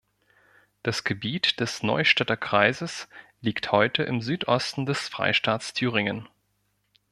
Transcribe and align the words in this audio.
Das 0.81 1.03
Gebiet 1.03 1.59
des 1.59 1.83
Neustädter 1.83 2.35
Kreises 2.35 3.07
liegt 3.41 3.71
heute 3.71 4.01
im 4.01 4.19
Südosten 4.19 4.87
des 4.87 5.07
Freistaats 5.07 5.73
Thüringen. 5.73 6.27